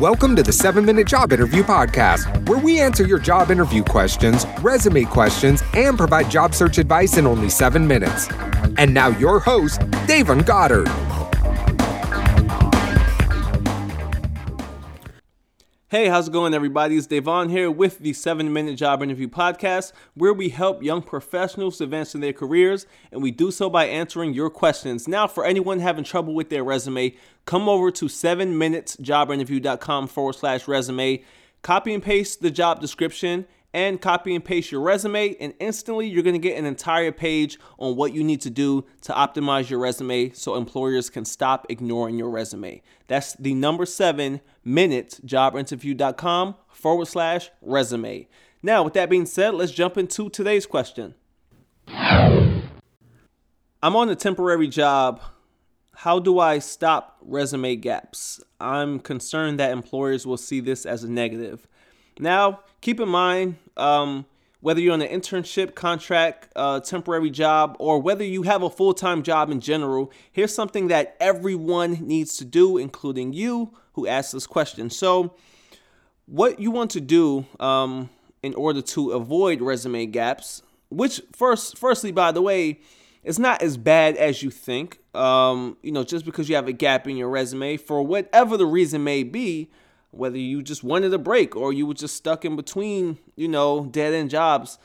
[0.00, 4.46] Welcome to the 7 Minute Job Interview Podcast, where we answer your job interview questions,
[4.60, 8.28] resume questions, and provide job search advice in only 7 minutes.
[8.76, 10.86] And now, your host, Davon Goddard.
[15.90, 16.98] Hey, how's it going, everybody?
[16.98, 21.80] It's Devon here with the 7 Minute Job Interview Podcast, where we help young professionals
[21.80, 25.08] advance in their careers, and we do so by answering your questions.
[25.08, 27.14] Now, for anyone having trouble with their resume,
[27.46, 31.24] come over to 7minutesjobinterview.com forward slash resume,
[31.62, 33.46] copy and paste the job description,
[33.78, 37.94] and copy and paste your resume, and instantly you're gonna get an entire page on
[37.94, 42.28] what you need to do to optimize your resume so employers can stop ignoring your
[42.28, 42.82] resume.
[43.06, 48.26] That's the number seven minutes jobinterview.com forward slash resume.
[48.64, 51.14] Now, with that being said, let's jump into today's question.
[51.86, 52.64] I'm
[53.94, 55.20] on a temporary job.
[55.94, 58.40] How do I stop resume gaps?
[58.58, 61.68] I'm concerned that employers will see this as a negative.
[62.18, 64.26] Now, keep in mind, um,
[64.60, 68.92] whether you're on an internship, contract, uh, temporary job, or whether you have a full
[68.92, 74.32] time job in general, here's something that everyone needs to do, including you who asked
[74.32, 74.90] this question.
[74.90, 75.34] So,
[76.26, 78.10] what you want to do um,
[78.42, 82.80] in order to avoid resume gaps, which first, firstly, by the way,
[83.22, 84.98] it's not as bad as you think.
[85.14, 88.66] Um, you know, just because you have a gap in your resume, for whatever the
[88.66, 89.70] reason may be,
[90.10, 93.86] whether you just wanted a break or you were just stuck in between, you know,
[93.86, 94.78] dead end jobs.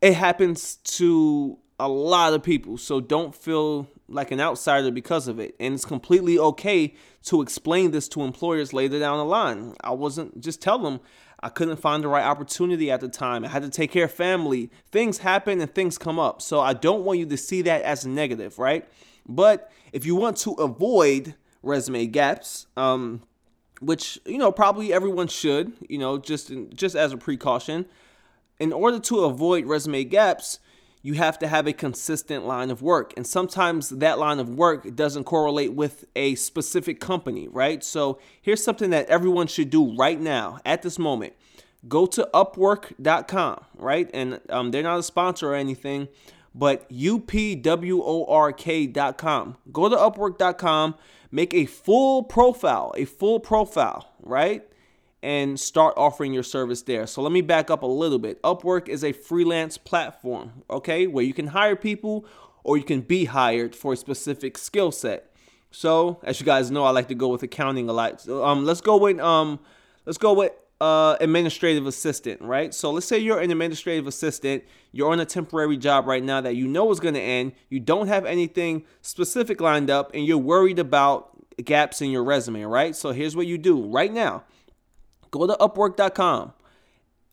[0.00, 2.78] It happens to a lot of people.
[2.78, 5.54] So don't feel like an outsider because of it.
[5.58, 6.94] And it's completely okay
[7.24, 9.74] to explain this to employers later down the line.
[9.82, 11.00] I wasn't just tell them
[11.40, 13.44] I couldn't find the right opportunity at the time.
[13.44, 14.70] I had to take care of family.
[14.90, 16.40] Things happen and things come up.
[16.40, 18.88] So I don't want you to see that as a negative, right?
[19.26, 23.22] But if you want to avoid resume gaps, um,
[23.84, 27.86] which you know probably everyone should, you know, just just as a precaution.
[28.60, 30.60] In order to avoid resume gaps,
[31.04, 33.12] you have to have a consistent line of work.
[33.14, 37.84] And sometimes that line of work doesn't correlate with a specific company, right?
[37.84, 41.34] So here's something that everyone should do right now at this moment.
[41.86, 44.10] Go to upwork.com, right?
[44.14, 46.08] And um, they're not a sponsor or anything,
[46.54, 48.16] but upwork.com.
[49.72, 50.94] Go to upwork.com
[51.34, 54.62] make a full profile, a full profile, right?
[55.20, 57.08] And start offering your service there.
[57.08, 58.40] So let me back up a little bit.
[58.42, 62.24] Upwork is a freelance platform, okay, where you can hire people
[62.62, 65.34] or you can be hired for a specific skill set.
[65.72, 68.20] So, as you guys know, I like to go with accounting a lot.
[68.20, 69.58] So, um, let's go with um,
[70.06, 70.52] let's go with
[70.84, 72.74] uh, administrative assistant, right?
[72.74, 76.56] So let's say you're an administrative assistant, you're on a temporary job right now that
[76.56, 80.36] you know is going to end, you don't have anything specific lined up, and you're
[80.36, 81.30] worried about
[81.64, 82.94] gaps in your resume, right?
[82.94, 84.44] So here's what you do right now
[85.30, 86.52] go to upwork.com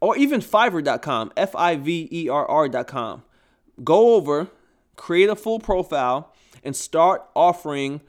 [0.00, 3.24] or even fiverr.com, F I V E R R.com.
[3.82, 4.46] Go over,
[4.94, 6.32] create a full profile,
[6.62, 8.00] and start offering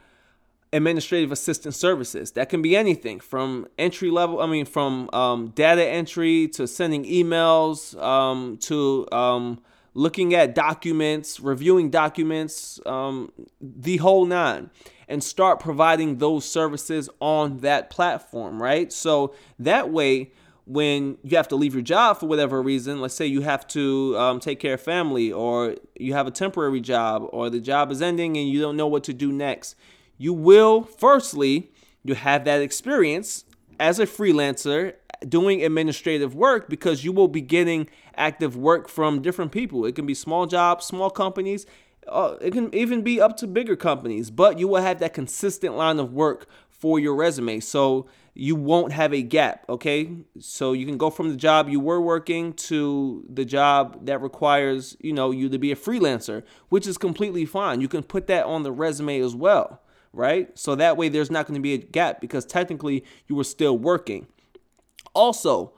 [0.73, 2.31] administrative assistant services.
[2.31, 7.03] That can be anything from entry level, I mean, from um, data entry to sending
[7.03, 9.61] emails um, to um,
[9.93, 14.69] looking at documents, reviewing documents, um, the whole nine,
[15.09, 18.93] and start providing those services on that platform, right?
[18.93, 20.31] So that way,
[20.65, 24.15] when you have to leave your job for whatever reason, let's say you have to
[24.17, 28.01] um, take care of family, or you have a temporary job, or the job is
[28.01, 29.75] ending and you don't know what to do next
[30.21, 31.71] you will, firstly,
[32.03, 33.43] you have that experience
[33.79, 34.93] as a freelancer
[35.27, 39.83] doing administrative work because you will be getting active work from different people.
[39.83, 41.65] It can be small jobs, small companies.
[42.07, 45.75] Uh, it can even be up to bigger companies, but you will have that consistent
[45.75, 47.59] line of work for your resume.
[47.59, 48.05] So
[48.35, 50.11] you won't have a gap, okay?
[50.39, 54.95] So you can go from the job you were working to the job that requires,
[54.99, 57.81] you know, you to be a freelancer, which is completely fine.
[57.81, 59.80] You can put that on the resume as well
[60.13, 60.57] right?
[60.57, 63.77] So that way there's not going to be a gap because technically you were still
[63.77, 64.27] working.
[65.13, 65.73] Also,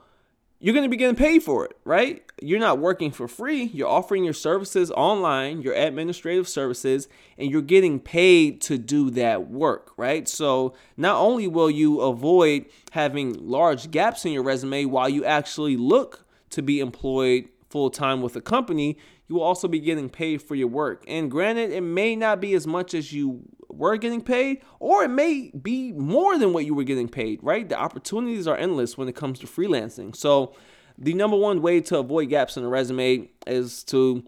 [0.60, 2.22] you're going to be getting paid for it, right?
[2.40, 3.64] You're not working for free.
[3.64, 7.06] You're offering your services online, your administrative services,
[7.36, 10.26] and you're getting paid to do that work, right?
[10.26, 15.76] So not only will you avoid having large gaps in your resume while you actually
[15.76, 20.40] look to be employed full time with a company, you will also be getting paid
[20.40, 21.02] for your work.
[21.08, 25.08] And granted, it may not be as much as you were getting paid, or it
[25.08, 27.68] may be more than what you were getting paid, right?
[27.68, 30.14] The opportunities are endless when it comes to freelancing.
[30.14, 30.54] So,
[30.96, 34.22] the number one way to avoid gaps in a resume is to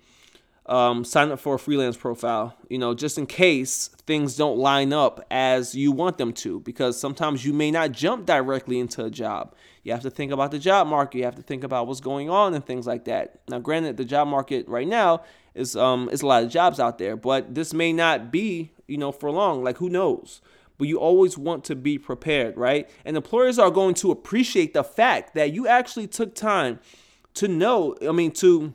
[0.69, 4.93] um, sign up for a freelance profile, you know, just in case things don't line
[4.93, 9.11] up as you want them to, because sometimes you may not jump directly into a
[9.11, 9.55] job.
[9.85, 11.19] You have to think about the job market.
[11.19, 13.41] You have to think about what's going on and things like that.
[13.49, 15.23] Now, granted, the job market right now
[15.55, 18.99] is um is a lot of jobs out there, but this may not be, you
[18.99, 19.63] know, for long.
[19.63, 20.41] Like who knows?
[20.79, 22.91] But you always want to be prepared, right?
[23.05, 26.81] And employers are going to appreciate the fact that you actually took time
[27.35, 28.75] to know, I mean, to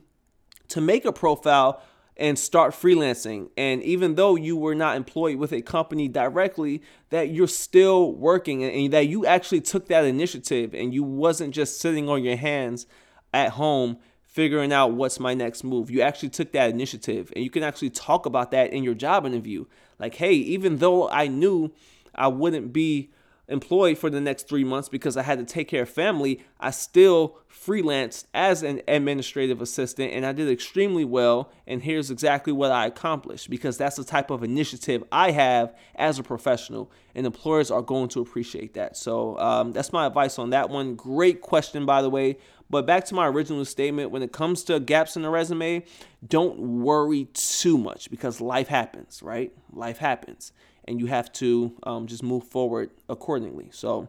[0.72, 1.82] to make a profile
[2.18, 3.50] and start freelancing.
[3.58, 8.64] And even though you were not employed with a company directly, that you're still working
[8.64, 12.86] and that you actually took that initiative and you wasn't just sitting on your hands
[13.34, 15.90] at home figuring out what's my next move.
[15.90, 19.26] You actually took that initiative and you can actually talk about that in your job
[19.26, 19.66] interview.
[20.00, 21.72] Like, hey, even though I knew
[22.16, 23.12] I wouldn't be
[23.52, 26.72] employed for the next three months because I had to take care of family, I
[26.72, 31.52] still freelanced as an administrative assistant and I did extremely well.
[31.68, 36.18] And here's exactly what I accomplished because that's the type of initiative I have as
[36.18, 38.98] a professional, and employers are going to appreciate that.
[38.98, 40.96] So um, that's my advice on that one.
[40.96, 42.38] Great question, by the way.
[42.70, 45.84] But back to my original statement when it comes to gaps in the resume,
[46.26, 49.52] don't worry too much because life happens, right?
[49.74, 50.54] Life happens
[50.86, 53.70] and you have to um, just move forward accordingly.
[53.72, 54.08] So,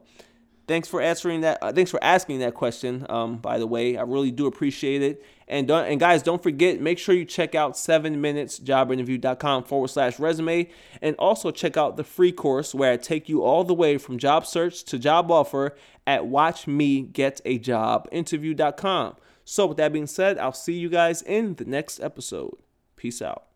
[0.67, 1.59] thanks for answering that.
[1.61, 3.07] Uh, thanks for asking that question.
[3.09, 5.25] Um, by the way, I really do appreciate it.
[5.49, 9.89] And don't, and guys, don't forget, make sure you check out seven minutes jobinterview.com forward
[9.89, 10.71] slash resume,
[11.03, 14.17] and also check out the free course where I take you all the way from
[14.19, 15.77] job search to job offer
[16.07, 19.17] at watchmegetaJobinterview.com.
[19.45, 22.55] So, with that being said, I'll see you guys in the next episode.
[22.97, 23.52] Peace out.